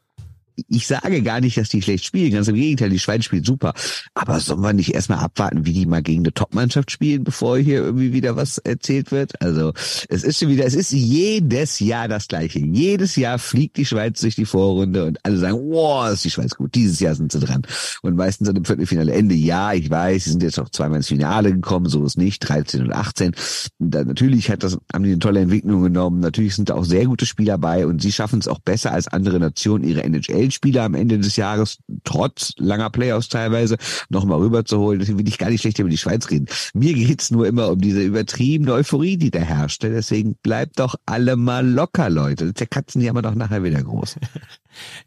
[0.69, 3.73] ich sage gar nicht, dass die schlecht spielen, ganz im Gegenteil, die Schweiz spielt super.
[4.13, 7.77] Aber sollen wir nicht erstmal abwarten, wie die mal gegen eine Top-Mannschaft spielen, bevor hier
[7.77, 9.41] irgendwie wieder was erzählt wird?
[9.41, 9.73] Also
[10.09, 12.59] es ist schon wieder, es ist jedes Jahr das Gleiche.
[12.59, 16.55] Jedes Jahr fliegt die Schweiz durch die Vorrunde und alle sagen, wow, ist die Schweiz
[16.55, 16.75] gut.
[16.75, 17.61] Dieses Jahr sind sie dran.
[18.01, 21.07] Und meistens sind im Viertelfinale Ende, ja, ich weiß, sie sind jetzt auch zweimal ins
[21.07, 23.33] Finale gekommen, so ist nicht, 13 und 18.
[23.79, 26.19] Und dann, natürlich hat das, haben die eine tolle Entwicklung genommen.
[26.19, 29.07] Natürlich sind da auch sehr gute Spieler bei und sie schaffen es auch besser als
[29.07, 33.77] andere Nationen, ihre NHL Spieler am Ende des Jahres, trotz langer Playoffs teilweise,
[34.09, 34.99] nochmal rüberzuholen.
[34.99, 36.47] Deswegen will ich gar nicht schlecht über die Schweiz reden.
[36.73, 39.83] Mir geht's nur immer um diese übertriebene Euphorie, die da herrscht.
[39.83, 42.53] Deswegen bleibt doch alle mal locker, Leute.
[42.53, 44.17] Der Katzen haben wir doch nachher wieder groß.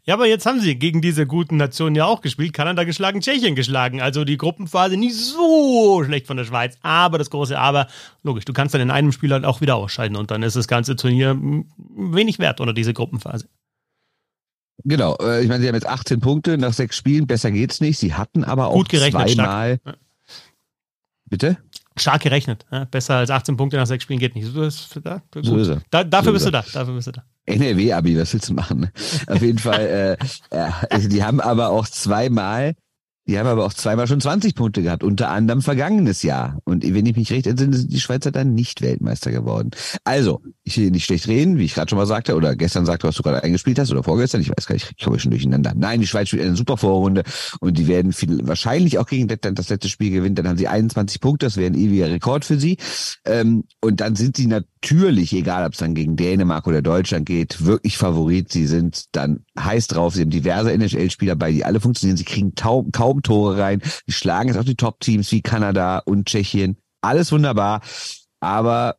[0.03, 2.53] Ja, aber jetzt haben sie gegen diese guten Nationen ja auch gespielt.
[2.53, 4.01] Kanada geschlagen, Tschechien geschlagen.
[4.01, 6.77] Also die Gruppenphase nicht so schlecht von der Schweiz.
[6.81, 7.87] Aber das große Aber,
[8.23, 10.67] logisch, du kannst dann in einem Spiel halt auch wieder ausscheiden und dann ist das
[10.67, 11.35] ganze Turnier
[11.95, 13.47] wenig wert unter diese Gruppenphase.
[14.83, 17.97] Genau, äh, ich meine, sie haben jetzt 18 Punkte nach sechs Spielen, besser geht's nicht.
[17.97, 19.79] Sie hatten aber auch Gut gerechnet, zweimal.
[19.81, 19.97] Stark.
[21.27, 21.57] Bitte?
[21.97, 22.65] Stark gerechnet.
[22.71, 22.85] Ja?
[22.85, 24.51] Besser als 18 Punkte nach sechs Spielen geht nicht.
[24.51, 25.81] So ist, da, so ist er.
[25.89, 26.65] Da, dafür so bist du da.
[26.73, 27.23] Dafür bist du da.
[27.45, 28.91] NRW-Abi, was willst du machen?
[29.27, 30.17] Auf jeden Fall,
[30.51, 30.57] äh,
[30.89, 32.75] äh, die haben aber auch zweimal
[33.27, 36.59] die haben aber auch zweimal schon 20 Punkte gehabt, unter anderem vergangenes Jahr.
[36.63, 39.71] Und wenn ich mich recht entsinne, sind die Schweizer dann nicht Weltmeister geworden.
[40.03, 43.07] Also, ich will nicht schlecht reden, wie ich gerade schon mal sagte, oder gestern sagte,
[43.07, 45.73] was du gerade eingespielt hast, oder vorgestern, ich weiß gar nicht, ich komme schon durcheinander.
[45.75, 47.23] Nein, die Schweiz spielt eine super Vorrunde
[47.59, 50.35] und die werden viel, wahrscheinlich auch gegen Lettland das letzte Spiel gewinnen.
[50.35, 52.77] Dann haben sie 21 Punkte, das wäre ein ewiger Rekord für sie.
[53.25, 57.65] Ähm, und dann sind sie natürlich, egal ob es dann gegen Dänemark oder Deutschland geht,
[57.65, 58.51] wirklich Favorit.
[58.51, 60.13] Sie sind dann heiß drauf.
[60.13, 62.17] Sie haben diverse NHL-Spieler bei, die alle funktionieren.
[62.17, 63.81] Sie kriegen kaum, kaum Tore rein.
[64.05, 66.77] Sie schlagen jetzt auch die Top-Teams wie Kanada und Tschechien.
[67.01, 67.81] Alles wunderbar.
[68.39, 68.95] Aber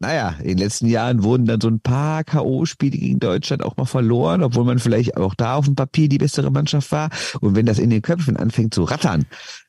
[0.00, 3.84] naja, in den letzten Jahren wurden dann so ein paar K.O.-Spiele gegen Deutschland auch mal
[3.84, 7.10] verloren, obwohl man vielleicht auch da auf dem Papier die bessere Mannschaft war.
[7.40, 9.26] Und wenn das in den Köpfen anfängt zu rattern,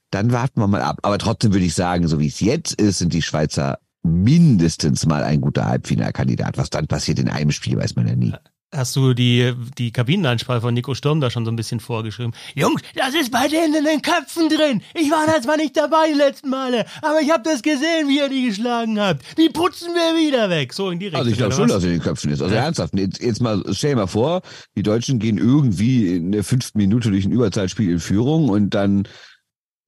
[0.10, 1.00] dann warten wir mal ab.
[1.04, 5.24] Aber trotzdem würde ich sagen, so wie es jetzt ist, sind die Schweizer mindestens mal
[5.24, 6.58] ein guter Halbfinalkandidat.
[6.58, 8.34] Was dann passiert in einem Spiel, weiß man ja nie.
[8.74, 12.32] Hast du die, die Kabinenansprache von Nico Sturm da schon so ein bisschen vorgeschrieben?
[12.56, 14.82] Jungs, das ist bei denen in den Köpfen drin.
[14.94, 18.20] Ich war da zwar nicht dabei die letzten Male, aber ich habe das gesehen, wie
[18.20, 19.26] ihr die geschlagen habt.
[19.38, 20.72] Die putzen wir wieder weg.
[20.72, 21.20] So in die Richtung.
[21.20, 22.42] Also ich glaube schon, dass in den Köpfen ist.
[22.42, 22.62] Also ja.
[22.62, 22.98] ernsthaft.
[22.98, 24.42] Jetzt, jetzt mal, stell dir mal vor,
[24.78, 29.06] die Deutschen gehen irgendwie in der fünften Minute durch ein Überzahlspiel in Führung und dann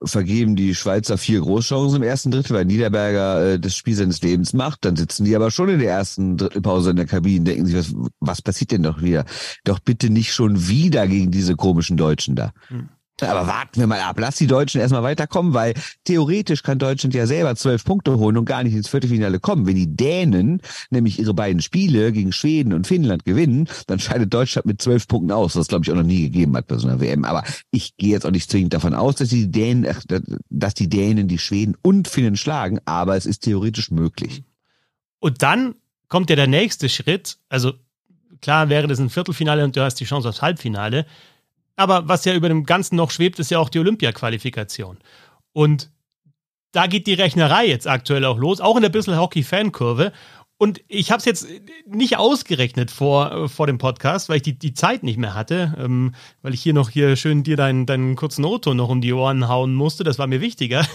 [0.03, 4.53] vergeben die Schweizer vier Großchancen im ersten Drittel, weil Niederberger äh, das Spiel seines Lebens
[4.53, 4.85] macht.
[4.85, 7.93] Dann sitzen die aber schon in der ersten Drittelpause in der Kabine, denken sich, was,
[8.19, 9.25] was passiert denn doch wieder?
[9.63, 12.51] Doch bitte nicht schon wieder gegen diese komischen Deutschen da.
[12.67, 12.89] Hm.
[13.21, 14.19] Aber warten wir mal ab.
[14.19, 15.73] Lass die Deutschen erstmal weiterkommen, weil
[16.03, 19.67] theoretisch kann Deutschland ja selber zwölf Punkte holen und gar nicht ins Viertelfinale kommen.
[19.67, 24.65] Wenn die Dänen nämlich ihre beiden Spiele gegen Schweden und Finnland gewinnen, dann scheidet Deutschland
[24.65, 26.99] mit zwölf Punkten aus, was glaube ich auch noch nie gegeben hat bei so einer
[26.99, 27.23] WM.
[27.23, 29.87] Aber ich gehe jetzt auch nicht zwingend davon aus, dass die Dänen,
[30.49, 34.43] dass die Dänen die Schweden und Finnen schlagen, aber es ist theoretisch möglich.
[35.19, 35.75] Und dann
[36.07, 37.37] kommt ja der nächste Schritt.
[37.47, 37.73] Also
[38.41, 41.05] klar wäre das ein Viertelfinale und du hast die Chance aufs Halbfinale.
[41.75, 44.99] Aber was ja über dem Ganzen noch schwebt, ist ja auch die Olympia-Qualifikation.
[45.53, 45.91] Und
[46.71, 50.11] da geht die Rechnerei jetzt aktuell auch los, auch in der Bissel Hockey-Fankurve.
[50.59, 51.47] Und ich habe es jetzt
[51.85, 55.75] nicht ausgerechnet vor, äh, vor dem Podcast, weil ich die, die Zeit nicht mehr hatte,
[55.77, 59.11] ähm, weil ich hier noch hier schön dir deinen, deinen kurzen Auto noch um die
[59.13, 60.03] Ohren hauen musste.
[60.03, 60.85] Das war mir wichtiger,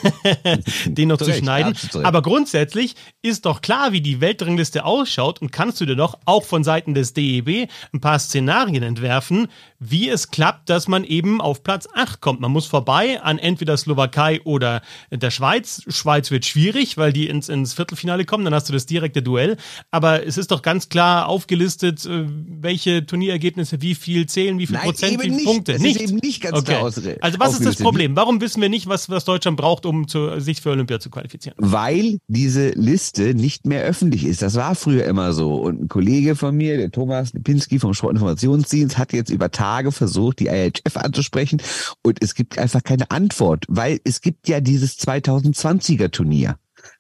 [0.87, 1.75] den noch zu Recht, schneiden.
[2.03, 6.45] Aber grundsätzlich ist doch klar, wie die Weltrangliste ausschaut und kannst du dir doch auch
[6.45, 11.63] von Seiten des DEB ein paar Szenarien entwerfen, wie es klappt, dass man eben auf
[11.63, 12.41] Platz 8 kommt.
[12.41, 15.83] Man muss vorbei an entweder Slowakei oder der Schweiz.
[15.89, 19.48] Schweiz wird schwierig, weil die ins, ins Viertelfinale kommen, dann hast du das direkte Duell.
[19.91, 24.77] Aber es ist doch ganz klar aufgelistet, äh, welche Turnierergebnisse wie viel zählen, wie viel
[24.77, 25.73] Nein, Prozent, wie viele Punkte.
[25.75, 26.01] Das nicht.
[26.01, 26.73] ist eben nicht ganz okay.
[26.73, 27.23] klar ausgerechnet.
[27.23, 28.17] Also was ist das Problem?
[28.17, 31.57] Warum wissen wir nicht, was, was Deutschland braucht, um zu, sich für Olympia zu qualifizieren?
[31.59, 34.43] Weil diese Liste nicht mehr öffentlich ist.
[34.43, 35.55] Das war früher immer so.
[35.55, 40.41] Und ein Kollege von mir, der Thomas Lipinski vom Sportinformationsdienst, hat jetzt über Tage versucht,
[40.41, 41.61] die IHF anzusprechen.
[42.03, 46.59] Und es gibt einfach keine Antwort, weil es gibt ja dieses 2020er Turnier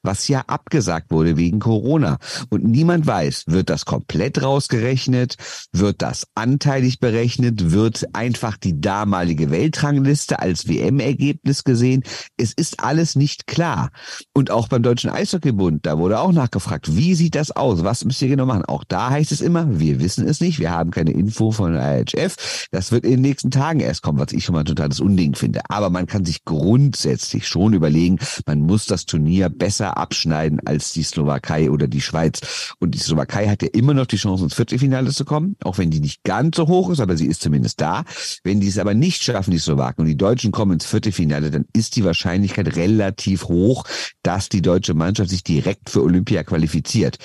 [0.08, 2.16] was ja abgesagt wurde wegen Corona.
[2.48, 5.36] Und niemand weiß, wird das komplett rausgerechnet,
[5.72, 12.04] wird das anteilig berechnet, wird einfach die damalige Weltrangliste als WM-Ergebnis gesehen.
[12.38, 13.90] Es ist alles nicht klar.
[14.32, 17.84] Und auch beim Deutschen Eishockeybund, da wurde auch nachgefragt, wie sieht das aus?
[17.84, 18.64] Was müsst ihr genau machen?
[18.64, 22.00] Auch da heißt es immer, wir wissen es nicht, wir haben keine Info von der
[22.00, 22.66] IHF.
[22.70, 25.60] Das wird in den nächsten Tagen erst kommen, was ich schon mal totales Unding finde.
[25.68, 31.02] Aber man kann sich grundsätzlich schon überlegen, man muss das Turnier besser abschneiden als die
[31.02, 32.74] Slowakei oder die Schweiz.
[32.78, 35.90] Und die Slowakei hat ja immer noch die Chance, ins Viertelfinale zu kommen, auch wenn
[35.90, 38.04] die nicht ganz so hoch ist, aber sie ist zumindest da.
[38.44, 41.66] Wenn die es aber nicht schaffen, die Slowaken, und die Deutschen kommen ins Viertelfinale, dann
[41.72, 43.84] ist die Wahrscheinlichkeit relativ hoch,
[44.22, 47.18] dass die deutsche Mannschaft sich direkt für Olympia qualifiziert.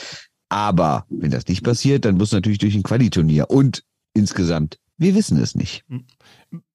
[0.50, 3.50] Aber wenn das nicht passiert, dann muss natürlich durch ein Qualiturnier.
[3.50, 3.84] Und
[4.14, 5.84] insgesamt, wir wissen es nicht.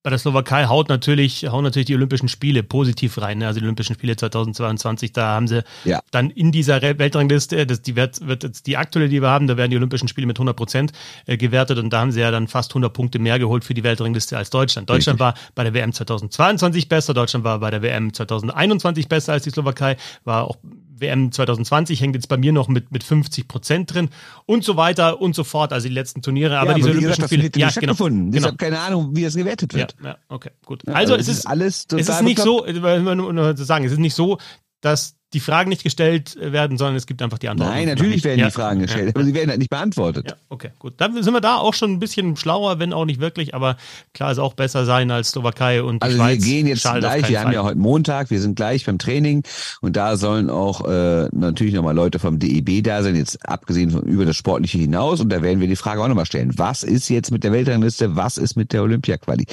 [0.03, 3.39] Bei der Slowakei haut natürlich, hauen natürlich die Olympischen Spiele positiv rein.
[3.39, 3.47] Ne?
[3.47, 6.01] Also die Olympischen Spiele 2022, da haben sie ja.
[6.11, 9.57] dann in dieser Weltrangliste, das, die wird, wird jetzt die aktuelle, die wir haben, da
[9.57, 10.93] werden die Olympischen Spiele mit 100 Prozent
[11.27, 13.85] äh, gewertet und da haben sie ja dann fast 100 Punkte mehr geholt für die
[13.85, 14.91] Weltrangliste als Deutschland.
[14.91, 15.37] Deutschland Richtig.
[15.37, 19.51] war bei der WM 2022 besser, Deutschland war bei der WM 2021 besser als die
[19.51, 20.57] Slowakei, war auch
[21.01, 24.11] WM 2020 hängt jetzt bei mir noch mit, mit 50 Prozent drin
[24.47, 25.73] und so weiter und so fort.
[25.73, 26.59] Also die letzten Turniere.
[26.59, 27.51] Aber ja, diese aber Olympischen gesagt, Spiele.
[27.57, 27.93] Ja, genau.
[27.93, 28.31] Gefunden.
[28.31, 28.53] Genau.
[28.53, 29.97] keine Ahnung, wie das gewertet wird.
[30.01, 30.87] Ja, ja okay, gut.
[30.89, 34.15] also, also es ist, alles es ist nicht so, nur zu sagen, es ist nicht
[34.15, 34.39] so,
[34.81, 37.73] dass die Fragen nicht gestellt werden, sondern es gibt einfach die Antworten.
[37.73, 39.13] Nein, natürlich werden die Fragen gestellt, ja.
[39.15, 40.31] aber sie werden halt nicht beantwortet.
[40.31, 40.95] Ja, okay, gut.
[40.97, 43.77] Dann sind wir da auch schon ein bisschen schlauer, wenn auch nicht wirklich, aber
[44.15, 46.43] klar ist auch besser sein als Slowakei und die also Schweiz.
[46.43, 49.43] wir gehen jetzt Schade gleich, wir haben ja heute Montag, wir sind gleich beim Training
[49.83, 54.05] und da sollen auch äh, natürlich nochmal Leute vom DEB da sein, jetzt abgesehen von
[54.05, 56.57] über das Sportliche hinaus und da werden wir die Frage auch nochmal stellen.
[56.57, 59.45] Was ist jetzt mit der Weltrangliste, was ist mit der Olympia-Quali?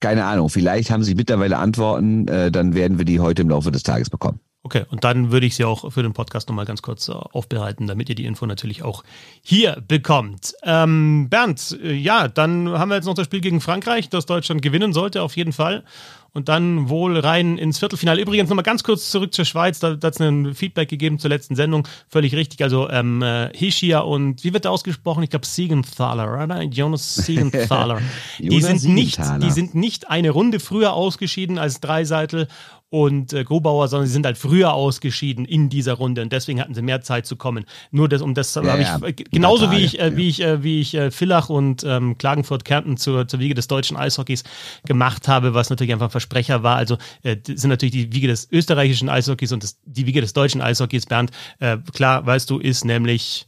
[0.00, 3.72] Keine Ahnung, vielleicht haben Sie mittlerweile Antworten, äh, dann werden wir die heute im Laufe
[3.72, 4.38] des Tages bekommen.
[4.68, 7.86] Okay, und dann würde ich sie auch für den Podcast nochmal ganz kurz äh, aufbereiten,
[7.86, 9.02] damit ihr die Info natürlich auch
[9.40, 10.52] hier bekommt.
[10.62, 14.60] Ähm, Bernd, äh, ja, dann haben wir jetzt noch das Spiel gegen Frankreich, das Deutschland
[14.60, 15.84] gewinnen sollte, auf jeden Fall
[16.32, 18.20] und dann wohl rein ins Viertelfinale.
[18.20, 21.56] Übrigens nochmal ganz kurz zurück zur Schweiz, da, hat es ein Feedback gegeben zur letzten
[21.56, 22.62] Sendung, völlig richtig.
[22.62, 25.22] Also ähm, äh, Hischia und wie wird der ausgesprochen?
[25.22, 26.62] Ich glaube Siegenthaler, oder?
[26.62, 28.00] Jonas Siegenthaler.
[28.38, 32.48] die sind nicht, die sind nicht eine Runde früher ausgeschieden als Dreiseitel
[32.90, 36.74] und äh, Grubauer, sondern sie sind halt früher ausgeschieden in dieser Runde und deswegen hatten
[36.74, 37.64] sie mehr Zeit zu kommen.
[37.90, 40.62] Nur das, um das ja, habe ja, ich genauso wie ich, äh, wie ich, äh,
[40.62, 44.44] wie ich äh, Villach und ähm, Klagenfurt Kärnten zur, zur Wiege des deutschen Eishockeys
[44.86, 46.76] gemacht habe, was natürlich einfach ein Versprecher war.
[46.76, 50.62] Also äh, sind natürlich die Wiege des österreichischen Eishockeys und das, die Wiege des deutschen
[50.62, 53.46] Eishockeys, Bernd, äh, klar, weißt du, ist nämlich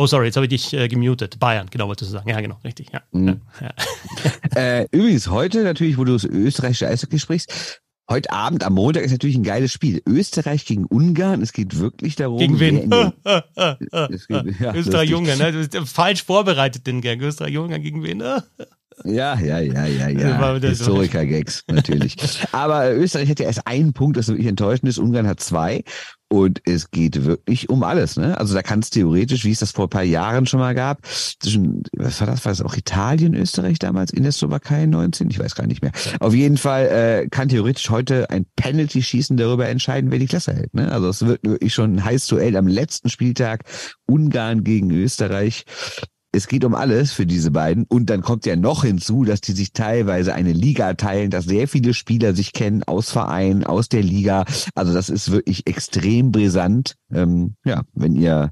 [0.00, 1.40] Oh, sorry, jetzt habe ich dich äh, gemutet.
[1.40, 2.30] Bayern, genau, wolltest du sagen.
[2.30, 2.86] Ja, genau, richtig.
[2.92, 3.02] Ja.
[3.10, 3.40] Mhm.
[3.60, 3.72] ja.
[4.54, 9.12] äh, übrigens, heute natürlich, wo du das österreichische Eishockey sprichst, Heute Abend am Montag ist
[9.12, 10.00] natürlich ein geiles Spiel.
[10.06, 11.42] Österreich gegen Ungarn.
[11.42, 12.38] Es geht wirklich darum.
[12.38, 12.90] Gegen wen?
[14.60, 15.38] ja, Österreich-Ungarn.
[15.38, 15.68] Ne?
[15.84, 17.20] falsch vorbereitet den Gag.
[17.20, 18.20] Österreich-Ungarn gegen wen?
[18.20, 18.42] Ja,
[19.04, 20.58] ja, ja, ja, ja.
[20.58, 22.16] Historiker-Gags, natürlich.
[22.52, 24.98] Aber Österreich hat ja erst einen Punkt, das wirklich enttäuschend ist.
[24.98, 25.84] Ungarn hat zwei.
[26.30, 28.36] Und es geht wirklich um alles, ne?
[28.38, 31.06] Also da kann es theoretisch, wie es das vor ein paar Jahren schon mal gab,
[31.06, 35.30] zwischen, was war das, war das auch Italien, Österreich damals in der Slowakei 19?
[35.30, 35.92] Ich weiß gar nicht mehr.
[36.20, 40.74] Auf jeden Fall äh, kann theoretisch heute ein Penalty-Schießen darüber entscheiden, wer die Klasse hält.
[40.74, 40.92] Ne?
[40.92, 43.64] Also es wird wirklich schon ein heiß Duell am letzten Spieltag.
[44.06, 45.64] Ungarn gegen Österreich
[46.32, 47.84] es geht um alles für diese beiden.
[47.88, 51.68] Und dann kommt ja noch hinzu, dass die sich teilweise eine Liga teilen, dass sehr
[51.68, 54.44] viele Spieler sich kennen aus Vereinen, aus der Liga.
[54.74, 56.94] Also das ist wirklich extrem brisant.
[57.12, 58.50] Ähm, ja, wenn ihr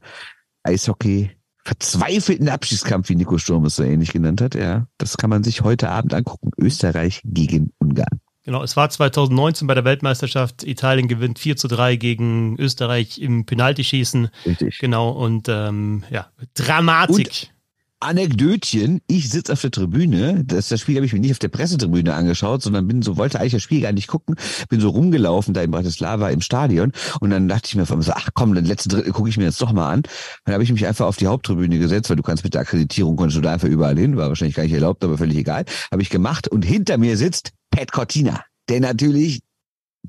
[0.63, 1.31] Eishockey
[1.65, 5.63] verzweifelten Abschiedskampf, wie Nico Sturm es so ähnlich genannt hat, ja, das kann man sich
[5.63, 6.53] heute Abend angucken.
[6.59, 8.21] Österreich gegen Ungarn.
[8.45, 10.63] Genau, es war 2019 bei der Weltmeisterschaft.
[10.63, 14.29] Italien gewinnt 4 zu 3 gegen Österreich im Penaltyschießen.
[14.47, 14.79] Richtig.
[14.79, 17.27] Genau, und ähm, ja, Dramatik.
[17.27, 17.56] Und
[18.01, 21.49] Anekdötchen, ich sitze auf der Tribüne, das, das Spiel habe ich mir nicht auf der
[21.49, 24.37] Pressetribüne angeschaut, sondern bin so, wollte eigentlich das Spiel gar nicht gucken,
[24.69, 28.29] bin so rumgelaufen da in Bratislava im Stadion und dann dachte ich mir so, ach
[28.35, 30.03] komm, den letzten Drittel gucke ich mir jetzt doch mal an.
[30.45, 33.17] Dann habe ich mich einfach auf die Haupttribüne gesetzt, weil du kannst mit der Akkreditierung,
[33.17, 35.65] konntest du da einfach überall hin, war wahrscheinlich gar nicht erlaubt, aber völlig egal.
[35.91, 39.41] Habe ich gemacht und hinter mir sitzt Pat Cortina, der natürlich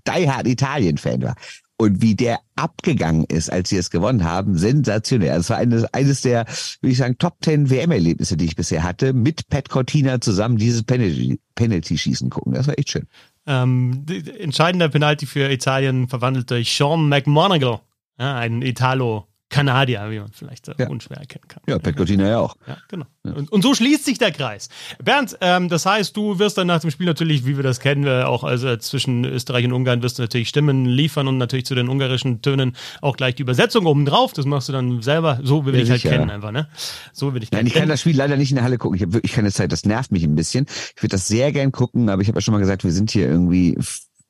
[0.06, 1.36] Die Hard Italien-Fan war
[1.78, 5.38] und wie der abgegangen ist, als sie es gewonnen haben, sensationell.
[5.40, 6.46] Es war eines, eines der,
[6.82, 10.84] würde ich sagen, Top 10 WM-Erlebnisse, die ich bisher hatte, mit Pat Cortina zusammen dieses
[10.84, 12.54] Penalty-Schießen gucken.
[12.54, 13.08] Das war echt schön.
[13.46, 14.06] Ähm,
[14.40, 17.80] entscheidender Penalty für Italien verwandelt durch Sean McMonagall,
[18.20, 20.90] ja, ein Italo Kanadier, wie man vielleicht ja.
[20.90, 21.64] unschwer erkennen kann.
[21.68, 22.56] Ja, Pet Cortina ja auch.
[22.68, 23.06] Ja, genau.
[23.24, 24.68] Und, und, so schließt sich der Kreis.
[25.04, 28.06] Bernd, ähm, das heißt, du wirst dann nach dem Spiel natürlich, wie wir das kennen,
[28.06, 31.76] äh, auch also zwischen Österreich und Ungarn wirst du natürlich Stimmen liefern und natürlich zu
[31.76, 34.34] den ungarischen Tönen auch gleich die Übersetzung oben drauf.
[34.34, 35.40] Das machst du dann selber.
[35.44, 36.68] So will ja, ich halt kennen einfach, ne?
[37.14, 38.98] So will ich Nein, ich kann das Spiel leider nicht in der Halle gucken.
[38.98, 39.72] Ich habe wirklich keine Zeit.
[39.72, 40.66] Das nervt mich ein bisschen.
[40.96, 43.12] Ich würde das sehr gern gucken, aber ich habe ja schon mal gesagt, wir sind
[43.12, 43.78] hier irgendwie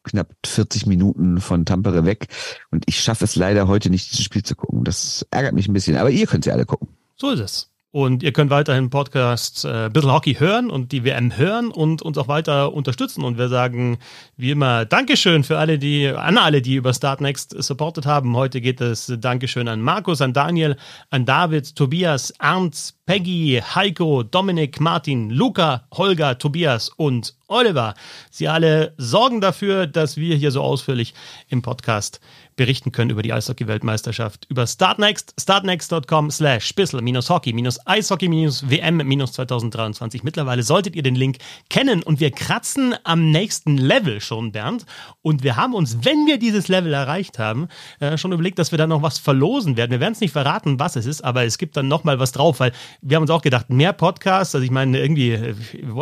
[0.08, 2.28] knapp 40 Minuten von Tampere weg
[2.72, 4.84] und ich schaffe es leider heute nicht, dieses Spiel zu gucken.
[4.84, 6.88] Das ärgert mich ein bisschen, aber ihr könnt sie alle gucken.
[7.16, 7.72] So ist es.
[7.92, 12.18] Und ihr könnt weiterhin Podcasts äh, Bissl Hockey hören und die WM hören und uns
[12.18, 13.24] auch weiter unterstützen.
[13.24, 13.98] Und wir sagen
[14.36, 18.36] wie immer Dankeschön für alle, die, an alle, die über Startnext supportet haben.
[18.36, 20.76] Heute geht es Dankeschön an Markus, an Daniel,
[21.12, 27.94] an David, Tobias, Ernst, Peggy, Heiko, Dominik, Martin, Luca, Holger, Tobias und Oliver.
[28.30, 31.14] Sie alle sorgen dafür, dass wir hier so ausführlich
[31.48, 32.20] im Podcast
[32.58, 37.54] berichten können über die Eishockey-Weltmeisterschaft über Startnext, startnext.com slash spissel hockey
[37.86, 40.24] eishockey wm 2023.
[40.24, 41.38] Mittlerweile solltet ihr den Link
[41.70, 44.86] kennen und wir kratzen am nächsten Level schon, Bernd.
[45.22, 47.68] Und wir haben uns, wenn wir dieses Level erreicht haben,
[48.00, 49.92] äh, schon überlegt, dass wir da noch was verlosen werden.
[49.92, 52.32] Wir werden es nicht verraten, was es ist, aber es gibt dann noch mal was
[52.32, 55.56] drauf, weil wir haben uns auch gedacht, mehr Podcasts, also ich meine, irgendwie, äh,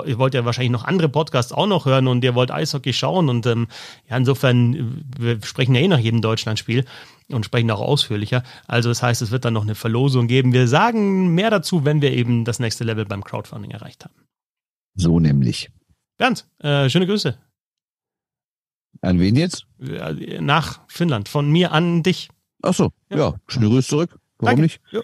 [0.05, 3.27] ihr wollt ja wahrscheinlich noch andere Podcasts auch noch hören und ihr wollt Eishockey schauen
[3.27, 3.67] und ähm,
[4.09, 4.83] ja, insofern, äh,
[5.19, 6.85] wir sprechen ja eh nach jedem Deutschen Deutschlandspiel
[7.29, 8.43] und sprechen auch ausführlicher.
[8.67, 10.53] Also das heißt, es wird dann noch eine Verlosung geben.
[10.53, 14.13] Wir sagen mehr dazu, wenn wir eben das nächste Level beim Crowdfunding erreicht haben.
[14.95, 15.71] So nämlich.
[16.17, 17.37] Bernd, äh, schöne Grüße.
[19.01, 19.65] An wen jetzt?
[19.77, 21.27] Nach Finnland.
[21.27, 22.29] Von mir an dich.
[22.61, 23.17] Ach so, ja.
[23.17, 23.33] ja.
[23.47, 24.17] Schöne Grüße zurück.
[24.37, 24.61] Warum Danke.
[24.63, 24.81] nicht?
[24.91, 25.01] Ja.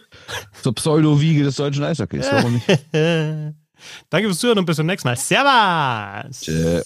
[0.61, 2.27] Zur Pseudo-Wiege des deutschen Eishockeys.
[2.31, 2.67] Warum nicht?
[4.09, 5.17] Danke fürs Zuhören und bis zum nächsten Mal.
[5.17, 6.41] Servus!
[6.41, 6.81] Tschö.